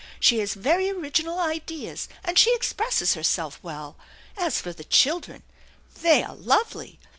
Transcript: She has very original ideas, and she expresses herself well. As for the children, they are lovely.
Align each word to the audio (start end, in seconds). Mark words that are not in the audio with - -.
She 0.19 0.39
has 0.39 0.55
very 0.55 0.89
original 0.89 1.37
ideas, 1.37 2.09
and 2.23 2.35
she 2.39 2.55
expresses 2.55 3.13
herself 3.13 3.59
well. 3.61 3.97
As 4.35 4.59
for 4.59 4.73
the 4.73 4.83
children, 4.83 5.43
they 6.01 6.23
are 6.23 6.33
lovely. 6.35 6.99